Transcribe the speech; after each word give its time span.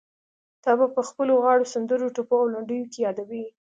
تا 0.63 0.71
به 0.79 0.85
په 0.95 1.01
خپلو 1.09 1.33
غاړو، 1.43 1.71
سندرو، 1.73 2.13
ټپو 2.15 2.35
او 2.43 2.47
لنډيو 2.53 2.89
کې 2.91 2.99
يادوي. 3.05 3.45